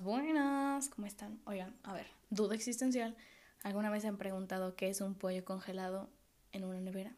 [0.00, 0.88] Buenas.
[0.88, 1.38] ¿Cómo están?
[1.44, 3.14] Oigan, a ver, duda existencial.
[3.62, 6.08] ¿Alguna vez se han preguntado qué es un pollo congelado
[6.52, 7.14] en una nevera?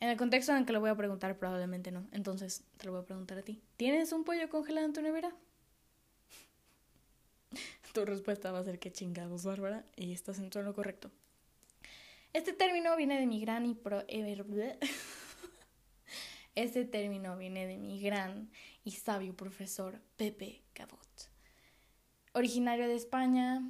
[0.00, 2.08] En el contexto en el que lo voy a preguntar, probablemente no.
[2.12, 3.60] Entonces, te lo voy a preguntar a ti.
[3.76, 5.36] ¿Tienes un pollo congelado en tu nevera?
[7.92, 11.10] tu respuesta va a ser que chingados, Bárbara, y estás en todo lo correcto.
[12.32, 14.02] Este término viene de mi gran y pro...
[16.56, 18.50] Este término viene de mi gran
[18.82, 21.30] y sabio profesor Pepe Cabot.
[22.32, 23.62] Originario de España,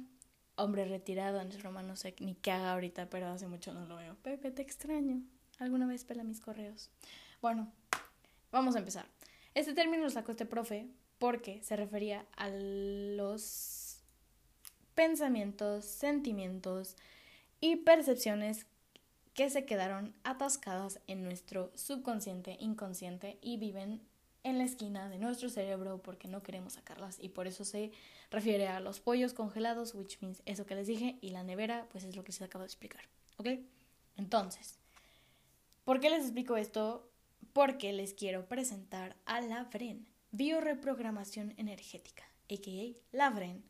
[0.55, 4.15] hombre retirado no sé ni qué haga ahorita, pero hace mucho no lo veo.
[4.21, 5.21] Pepe, te extraño.
[5.59, 6.89] Alguna vez pela mis correos.
[7.41, 7.71] Bueno,
[8.51, 9.05] vamos a empezar.
[9.53, 10.87] Este término lo sacó este profe
[11.17, 14.01] porque se refería a los
[14.95, 16.95] pensamientos, sentimientos
[17.59, 18.65] y percepciones
[19.33, 24.01] que se quedaron atascadas en nuestro subconsciente, inconsciente y viven
[24.43, 27.91] en la esquina de nuestro cerebro porque no queremos sacarlas y por eso se
[28.29, 32.03] refiere a los pollos congelados, which means eso que les dije, y la nevera, pues
[32.03, 33.01] es lo que se acaba de explicar,
[33.37, 33.47] ¿ok?
[34.17, 34.79] Entonces,
[35.83, 37.09] ¿por qué les explico esto?
[37.53, 43.15] Porque les quiero presentar a la VREN, Bioreprogramación Energética, a.k.a.
[43.15, 43.63] la VREN,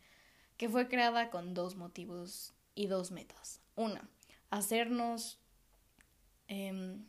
[0.57, 3.61] que fue creada con dos motivos y dos metas.
[3.75, 4.07] Una,
[4.51, 5.41] hacernos
[6.51, 7.05] Em,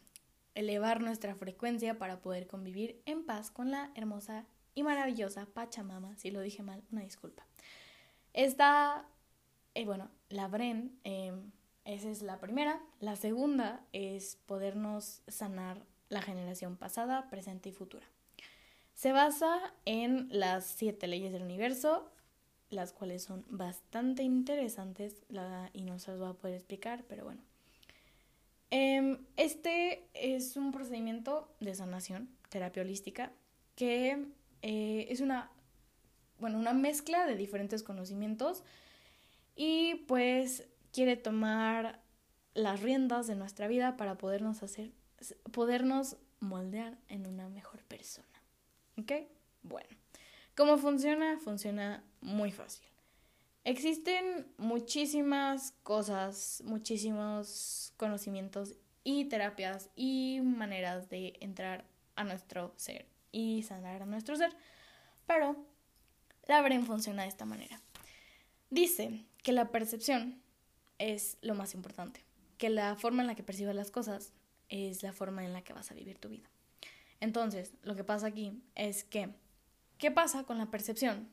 [0.54, 6.16] elevar nuestra frecuencia para poder convivir en paz con la hermosa y maravillosa Pachamama.
[6.16, 7.46] Si lo dije mal, una disculpa.
[8.32, 9.06] Esta,
[9.74, 11.52] eh, bueno, la Bren, em,
[11.84, 12.80] esa es la primera.
[13.00, 18.06] La segunda es podernos sanar la generación pasada, presente y futura.
[18.94, 22.10] Se basa en las siete leyes del universo,
[22.70, 25.22] las cuales son bastante interesantes
[25.72, 27.42] y no se las voy a poder explicar, pero bueno.
[28.74, 33.30] Em, este es un procedimiento de sanación, terapia holística,
[33.76, 34.28] que
[34.62, 35.50] eh, es una,
[36.38, 38.64] bueno, una mezcla de diferentes conocimientos
[39.56, 42.00] y pues quiere tomar
[42.54, 44.90] las riendas de nuestra vida para podernos hacer,
[45.52, 48.42] podernos moldear en una mejor persona.
[48.96, 49.12] ¿Ok?
[49.62, 49.90] Bueno,
[50.56, 51.38] ¿cómo funciona?
[51.38, 52.91] Funciona muy fácil.
[53.64, 58.74] Existen muchísimas cosas, muchísimos conocimientos
[59.04, 61.84] y terapias y maneras de entrar
[62.16, 64.52] a nuestro ser y sanar a nuestro ser,
[65.26, 65.56] pero
[66.46, 67.80] la Bren funciona de esta manera.
[68.70, 70.42] Dice que la percepción
[70.98, 72.24] es lo más importante,
[72.58, 74.32] que la forma en la que percibes las cosas
[74.70, 76.48] es la forma en la que vas a vivir tu vida.
[77.20, 79.28] Entonces, lo que pasa aquí es que,
[79.98, 81.28] ¿qué pasa con la percepción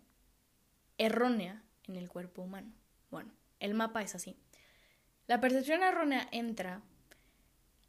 [1.00, 2.72] errónea en el cuerpo humano.
[3.11, 4.38] Bueno, el mapa es así.
[5.27, 6.81] La percepción errónea entra,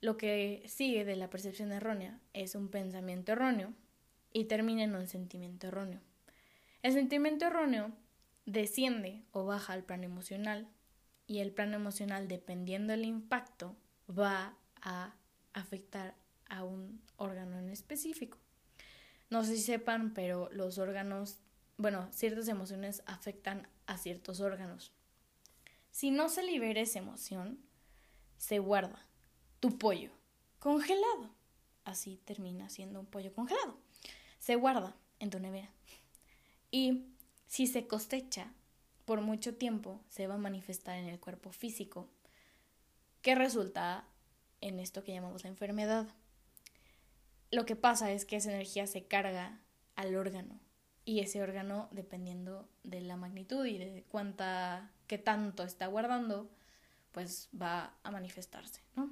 [0.01, 3.73] lo que sigue de la percepción errónea es un pensamiento erróneo
[4.33, 6.01] y termina en un sentimiento erróneo.
[6.83, 7.93] El sentimiento erróneo
[8.47, 10.69] desciende o baja al plano emocional
[11.27, 13.77] y el plano emocional, dependiendo del impacto,
[14.09, 15.15] va a
[15.53, 16.15] afectar
[16.49, 18.39] a un órgano en específico.
[19.29, 21.39] No sé si sepan, pero los órganos
[21.81, 24.93] bueno, ciertas emociones afectan a ciertos órganos.
[25.91, 27.59] Si no se libera esa emoción,
[28.37, 29.07] se guarda
[29.61, 30.11] tu pollo
[30.59, 31.31] congelado.
[31.85, 33.79] Así termina siendo un pollo congelado.
[34.39, 35.71] Se guarda en tu nevera.
[36.71, 37.07] Y
[37.47, 38.53] si se cosecha
[39.07, 42.11] por mucho tiempo, se va a manifestar en el cuerpo físico,
[43.23, 44.07] que resulta
[44.61, 46.07] en esto que llamamos la enfermedad.
[47.51, 49.63] Lo que pasa es que esa energía se carga
[49.97, 50.61] al órgano
[51.11, 56.49] y ese órgano, dependiendo de la magnitud y de cuánta, qué tanto está guardando,
[57.11, 59.11] pues va a manifestarse, ¿no?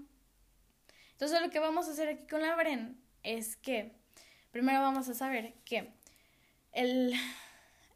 [1.11, 3.97] Entonces lo que vamos a hacer aquí con la Bren es que
[4.53, 5.93] primero vamos a saber que
[6.71, 7.15] el,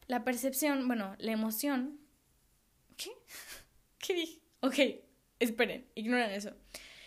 [0.08, 2.00] la percepción, bueno, la emoción...
[2.96, 3.12] ¿Qué?
[3.98, 4.40] ¿Qué dije?
[4.62, 4.78] Ok,
[5.38, 6.50] esperen, ignoren eso.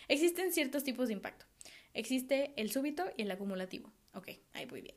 [0.08, 1.46] Existen ciertos tipos de impacto.
[1.94, 3.92] Existe el súbito y el acumulativo.
[4.14, 4.96] Ok, ahí voy bien.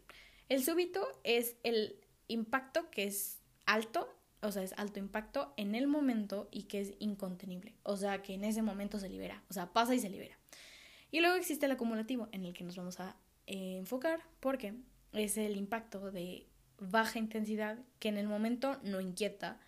[0.49, 4.09] El súbito es el impacto que es alto,
[4.41, 8.35] o sea, es alto impacto en el momento y que es incontenible, o sea, que
[8.35, 10.39] en ese momento se libera, o sea, pasa y se libera.
[11.11, 13.17] Y luego existe el acumulativo, en el que nos vamos a
[13.47, 14.75] eh, enfocar, porque
[15.13, 16.47] es el impacto de
[16.79, 19.59] baja intensidad que en el momento no inquieta,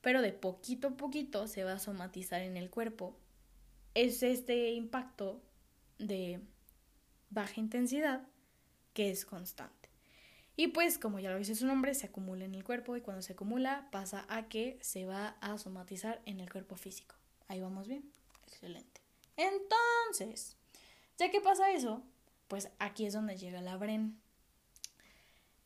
[0.00, 3.18] pero de poquito a poquito se va a somatizar en el cuerpo.
[3.94, 5.42] Es este impacto
[5.98, 6.40] de
[7.28, 8.26] baja intensidad
[8.94, 9.79] que es constante.
[10.56, 13.22] Y pues, como ya lo dice su nombre, se acumula en el cuerpo y cuando
[13.22, 17.14] se acumula pasa a que se va a somatizar en el cuerpo físico.
[17.48, 18.10] Ahí vamos bien.
[18.46, 19.00] Excelente.
[19.36, 20.56] Entonces,
[21.18, 22.02] ya que pasa eso,
[22.48, 24.20] pues aquí es donde llega la Bren.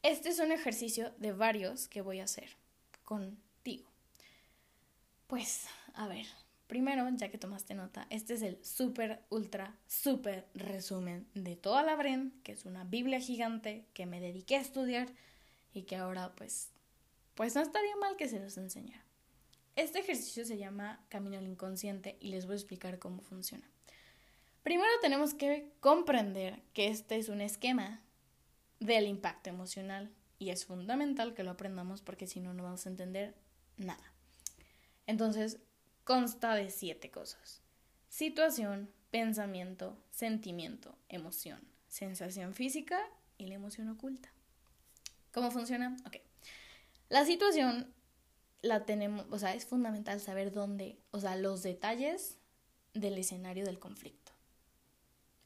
[0.02, 2.56] Este es un ejercicio de varios que voy a hacer
[3.04, 3.88] contigo.
[5.26, 6.26] Pues, a ver,
[6.66, 11.96] primero, ya que tomaste nota, este es el súper, ultra, súper resumen de toda la
[11.96, 15.08] Bren, que es una Biblia gigante que me dediqué a estudiar
[15.72, 16.70] y que ahora pues,
[17.34, 19.04] pues no estaría mal que se los enseñara.
[19.76, 23.68] Este ejercicio se llama Camino al Inconsciente y les voy a explicar cómo funciona.
[24.62, 28.00] Primero tenemos que comprender que este es un esquema
[28.80, 32.88] del impacto emocional y es fundamental que lo aprendamos porque si no, no vamos a
[32.88, 33.34] entender
[33.76, 34.12] nada.
[35.06, 35.58] Entonces,
[36.04, 37.60] consta de siete cosas.
[38.08, 43.00] Situación, pensamiento, sentimiento, emoción, sensación física
[43.38, 44.30] y la emoción oculta.
[45.32, 45.96] ¿Cómo funciona?
[46.06, 46.16] Ok.
[47.08, 47.92] La situación
[48.62, 52.38] la tenemos, o sea, es fundamental saber dónde, o sea, los detalles
[52.94, 54.32] del escenario del conflicto.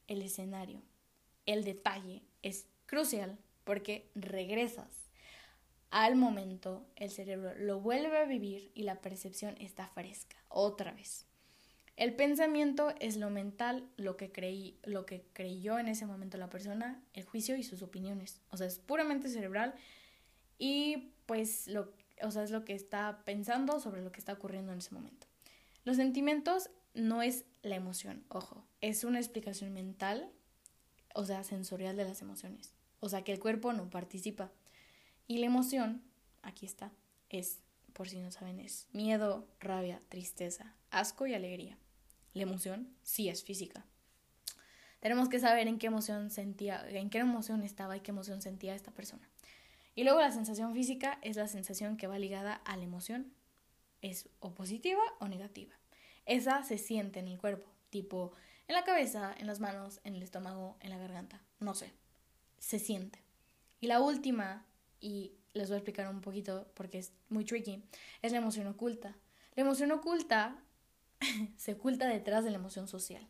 [0.07, 0.81] El escenario,
[1.45, 5.08] el detalle es crucial porque regresas
[5.91, 11.25] al momento, el cerebro lo vuelve a vivir y la percepción está fresca, otra vez.
[11.95, 16.49] El pensamiento es lo mental, lo que creí, lo que creyó en ese momento la
[16.49, 18.39] persona, el juicio y sus opiniones.
[18.51, 19.75] O sea, es puramente cerebral
[20.57, 21.91] y pues lo,
[22.21, 25.27] o sea, es lo que está pensando sobre lo que está ocurriendo en ese momento.
[25.83, 30.29] Los sentimientos no es la emoción, ojo, es una explicación mental,
[31.13, 32.73] o sea, sensorial de las emociones.
[32.99, 34.51] O sea, que el cuerpo no participa.
[35.29, 36.01] Y la emoción,
[36.41, 36.91] aquí está,
[37.29, 37.59] es,
[37.93, 41.77] por si no saben, es miedo, rabia, tristeza, asco y alegría.
[42.33, 43.85] La emoción sí es física.
[45.01, 48.73] Tenemos que saber en qué emoción sentía, en qué emoción estaba y qué emoción sentía
[48.73, 49.29] esta persona.
[49.93, 53.31] Y luego la sensación física es la sensación que va ligada a la emoción.
[54.01, 55.75] Es o positiva o negativa.
[56.25, 58.33] Esa se siente en el cuerpo, tipo
[58.67, 61.43] en la cabeza, en las manos, en el estómago, en la garganta.
[61.59, 61.93] No sé.
[62.57, 63.21] Se siente.
[63.79, 64.65] Y la última,
[64.99, 67.83] y les voy a explicar un poquito porque es muy tricky,
[68.21, 69.15] es la emoción oculta.
[69.55, 70.63] La emoción oculta
[71.57, 73.27] se oculta detrás de la emoción social.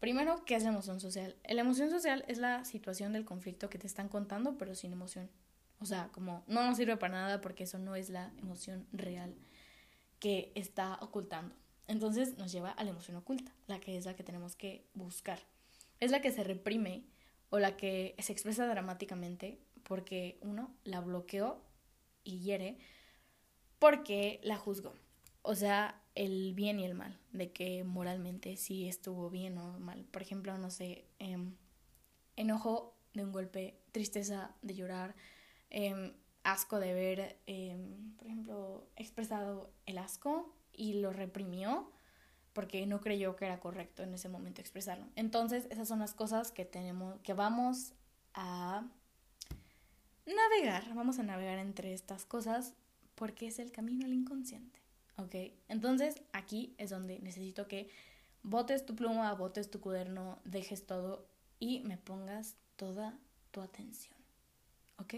[0.00, 1.36] Primero, ¿qué es la emoción social?
[1.48, 5.28] La emoción social es la situación del conflicto que te están contando, pero sin emoción.
[5.80, 9.34] O sea, como no nos sirve para nada porque eso no es la emoción real
[10.20, 11.54] que está ocultando.
[11.86, 15.40] Entonces nos lleva a la emoción oculta, la que es la que tenemos que buscar.
[16.00, 17.04] Es la que se reprime
[17.50, 21.60] o la que se expresa dramáticamente porque uno la bloqueó
[22.22, 22.78] y hiere
[23.80, 24.94] porque la juzgó.
[25.42, 30.04] O sea, el bien y el mal, de que moralmente sí estuvo bien o mal.
[30.04, 31.56] Por ejemplo, no sé, em,
[32.36, 35.16] enojo de un golpe, tristeza de llorar,
[35.70, 36.14] Em,
[36.44, 41.92] asco de ver, em, por ejemplo, expresado el asco y lo reprimió
[42.52, 45.06] porque no creyó que era correcto en ese momento expresarlo.
[45.14, 47.92] Entonces, esas son las cosas que tenemos, que vamos
[48.34, 48.90] a
[50.34, 52.74] navegar, vamos a navegar entre estas cosas
[53.14, 54.80] porque es el camino al inconsciente,
[55.16, 55.34] ¿ok?
[55.68, 57.90] Entonces, aquí es donde necesito que
[58.42, 61.26] botes tu pluma, botes tu cuaderno, dejes todo
[61.58, 63.18] y me pongas toda
[63.50, 64.16] tu atención,
[64.98, 65.14] ¿ok?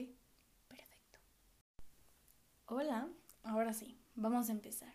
[2.73, 3.09] Hola,
[3.43, 4.95] ahora sí, vamos a empezar.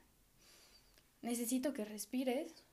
[1.21, 2.63] Necesito que respires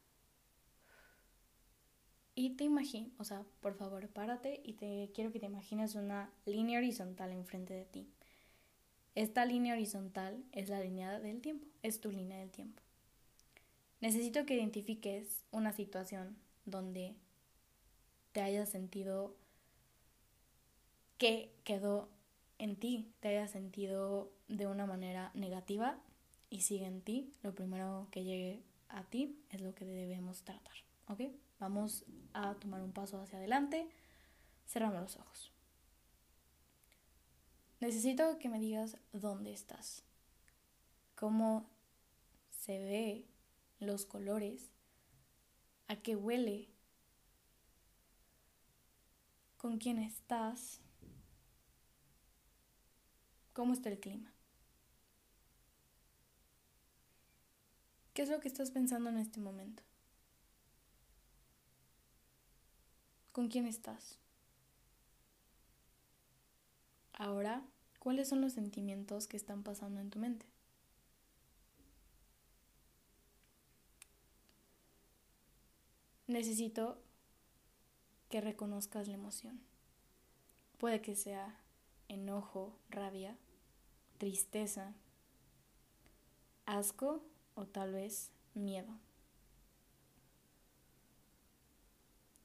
[2.34, 6.30] y te imagines, o sea, por favor, párate y te quiero que te imagines una
[6.46, 8.08] línea horizontal enfrente de ti.
[9.14, 12.82] Esta línea horizontal es la línea del tiempo, es tu línea del tiempo.
[14.00, 17.14] Necesito que identifiques una situación donde
[18.32, 19.36] te hayas sentido
[21.18, 22.08] que quedó
[22.58, 25.98] en ti, te hayas sentido de una manera negativa
[26.48, 30.91] y sigue en ti, lo primero que llegue a ti es lo que debemos tratar.
[31.08, 31.20] ¿Ok?
[31.58, 33.88] Vamos a tomar un paso hacia adelante.
[34.66, 35.52] Cerramos los ojos.
[37.80, 40.04] Necesito que me digas dónde estás,
[41.16, 41.68] cómo
[42.50, 43.26] se ve
[43.80, 44.70] los colores,
[45.88, 46.68] a qué huele,
[49.56, 50.80] con quién estás,
[53.52, 54.32] cómo está el clima.
[58.14, 59.82] ¿Qué es lo que estás pensando en este momento?
[63.32, 64.18] ¿Con quién estás?
[67.14, 67.62] Ahora,
[67.98, 70.44] ¿cuáles son los sentimientos que están pasando en tu mente?
[76.26, 76.98] Necesito
[78.28, 79.60] que reconozcas la emoción.
[80.78, 81.58] Puede que sea
[82.08, 83.36] enojo, rabia,
[84.18, 84.94] tristeza,
[86.66, 87.22] asco
[87.54, 88.98] o tal vez miedo.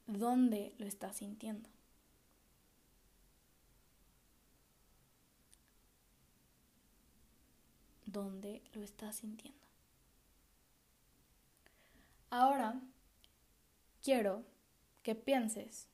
[0.07, 1.69] ¿Dónde lo estás sintiendo?
[8.07, 9.59] dónde lo estás sintiendo.
[12.29, 12.81] Ahora
[14.01, 14.43] quiero
[15.03, 15.87] que pienses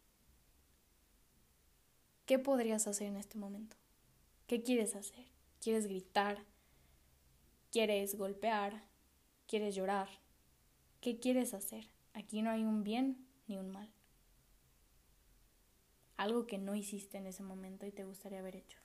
[2.25, 3.75] qué podrías hacer en este momento.
[4.47, 5.25] ¿Qué quieres hacer?
[5.61, 6.43] ¿Quieres gritar?
[7.71, 8.83] ¿Quieres golpear?
[9.47, 10.09] ¿Quieres llorar?
[11.01, 11.89] ¿Qué quieres hacer?
[12.13, 13.89] Aquí no hay un bien ni un mal.
[16.17, 18.79] Algo que no hiciste en ese momento y te gustaría haber hecho.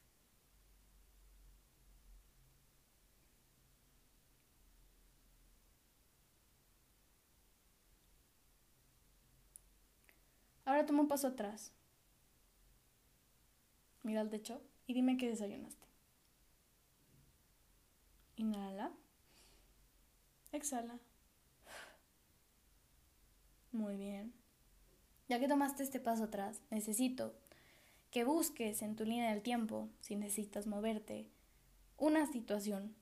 [10.65, 11.73] Ahora toma un paso atrás.
[14.03, 15.87] Mira al techo y dime qué desayunaste.
[18.39, 18.91] Inhala.
[20.53, 20.99] Exhala.
[23.73, 24.33] Muy bien.
[25.29, 27.35] Ya que tomaste este paso atrás, necesito
[28.11, 31.27] que busques en tu línea del tiempo, si necesitas moverte,
[31.99, 32.95] una situación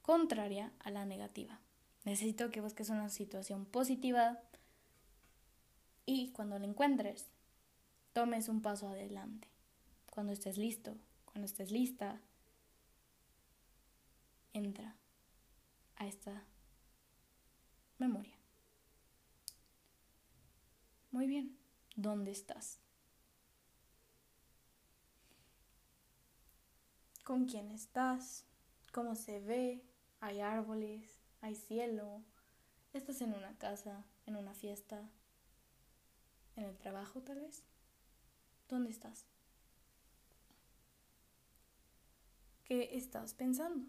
[0.00, 1.60] contraria a la negativa.
[2.04, 4.40] Necesito que busques una situación positiva
[6.06, 7.28] y cuando la encuentres,
[8.12, 9.48] tomes un paso adelante.
[10.10, 12.20] Cuando estés listo, cuando estés lista,
[14.52, 14.96] entra
[15.96, 16.44] a esta
[17.98, 18.41] memoria.
[21.12, 21.58] Muy bien,
[21.94, 22.80] ¿dónde estás?
[27.22, 28.46] ¿Con quién estás?
[28.92, 29.84] ¿Cómo se ve?
[30.20, 31.20] ¿Hay árboles?
[31.42, 32.22] ¿Hay cielo?
[32.94, 34.06] ¿Estás en una casa?
[34.24, 35.10] ¿En una fiesta?
[36.56, 37.62] ¿En el trabajo tal vez?
[38.70, 39.26] ¿Dónde estás?
[42.64, 43.84] ¿Qué estás pensando?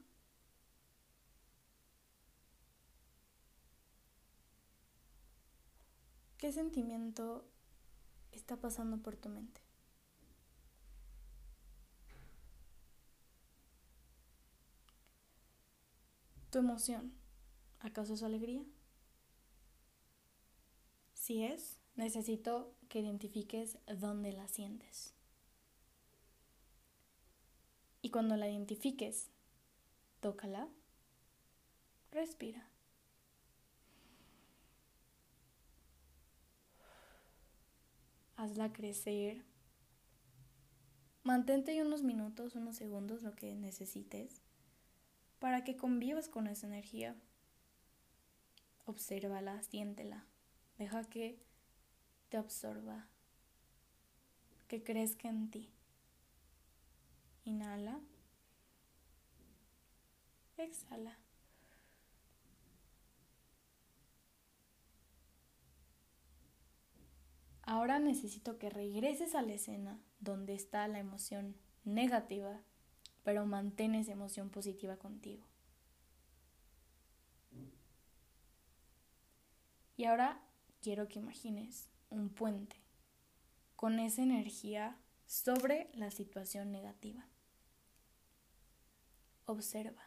[6.44, 7.46] ¿Qué sentimiento
[8.34, 9.62] está pasando por tu mente?
[16.50, 17.14] ¿Tu emoción?
[17.80, 18.62] ¿Acaso es alegría?
[21.14, 25.14] Si es, necesito que identifiques dónde la sientes.
[28.02, 29.30] Y cuando la identifiques,
[30.20, 30.68] tócala,
[32.12, 32.73] respira.
[38.36, 39.44] Hazla crecer.
[41.24, 44.42] Mantente unos minutos, unos segundos, lo que necesites,
[45.40, 47.16] para que convivas con esa energía.
[48.86, 50.26] Obsérvala, siéntela.
[50.78, 51.40] Deja que
[52.30, 53.08] te absorba,
[54.68, 55.70] que crezca en ti.
[57.46, 58.00] Inhala.
[60.58, 61.23] Exhala.
[67.66, 71.56] Ahora necesito que regreses a la escena donde está la emoción
[71.86, 72.62] negativa,
[73.24, 75.46] pero mantén esa emoción positiva contigo.
[79.96, 80.42] Y ahora
[80.82, 82.76] quiero que imagines un puente
[83.78, 87.26] con esa energía sobre la situación negativa.
[89.46, 90.04] Observa.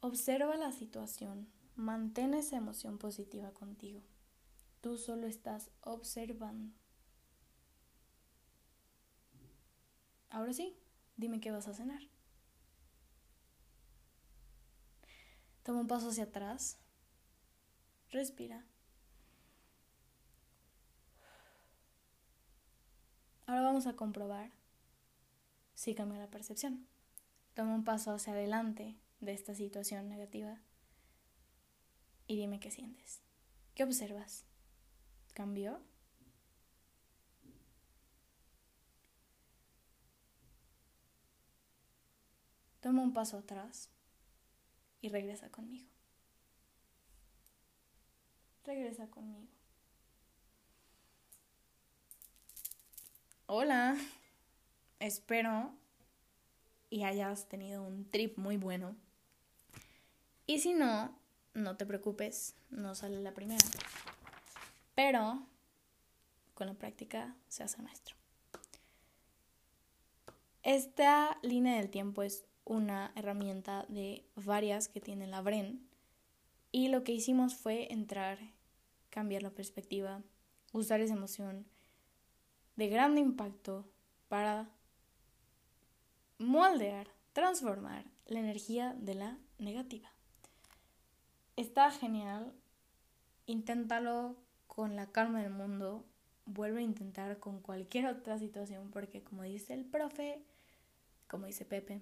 [0.00, 4.02] Observa la situación, mantén esa emoción positiva contigo.
[4.80, 6.74] Tú solo estás observando.
[10.30, 10.76] Ahora sí,
[11.16, 12.02] dime qué vas a cenar.
[15.62, 16.78] Toma un paso hacia atrás.
[18.10, 18.64] Respira.
[23.46, 24.52] Ahora vamos a comprobar
[25.74, 26.86] si cambia la percepción.
[27.54, 30.60] Toma un paso hacia adelante de esta situación negativa
[32.26, 33.20] y dime qué sientes.
[33.74, 34.49] ¿Qué observas?
[35.40, 35.80] Cambió.
[42.80, 43.88] Toma un paso atrás
[45.00, 45.88] y regresa conmigo.
[48.64, 49.48] Regresa conmigo.
[53.46, 53.96] Hola,
[54.98, 55.72] espero
[56.90, 58.94] y hayas tenido un trip muy bueno.
[60.44, 61.18] Y si no,
[61.54, 63.64] no te preocupes, no sale la primera
[65.02, 65.46] pero
[66.52, 68.16] con la práctica se hace maestro.
[70.62, 75.88] Esta línea del tiempo es una herramienta de varias que tiene la Bren
[76.70, 78.38] y lo que hicimos fue entrar,
[79.08, 80.20] cambiar la perspectiva,
[80.74, 81.64] usar esa emoción
[82.76, 83.88] de gran impacto
[84.28, 84.68] para
[86.36, 90.12] moldear, transformar la energía de la negativa.
[91.56, 92.52] Está genial,
[93.46, 94.36] inténtalo
[94.80, 96.06] con la calma del mundo,
[96.46, 100.42] vuelve a intentar con cualquier otra situación, porque como dice el profe,
[101.28, 102.00] como dice Pepe,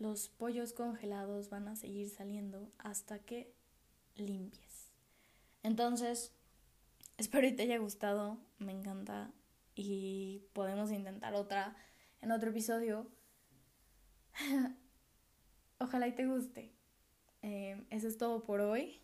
[0.00, 3.54] los pollos congelados van a seguir saliendo hasta que
[4.16, 4.90] limpies.
[5.62, 6.32] Entonces,
[7.16, 9.30] espero que te haya gustado, me encanta
[9.76, 11.76] y podemos intentar otra
[12.22, 13.06] en otro episodio.
[15.78, 16.72] Ojalá y te guste.
[17.42, 19.00] Eh, eso es todo por hoy.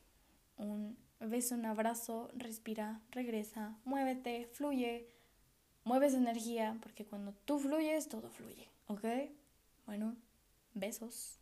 [0.57, 5.09] Un beso, un abrazo, respira, regresa, muévete, fluye,
[5.85, 9.05] mueves energía, porque cuando tú fluyes, todo fluye, ¿ok?
[9.87, 10.17] Bueno,
[10.75, 11.40] besos.